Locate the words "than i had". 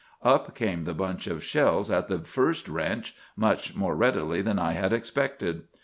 4.41-4.93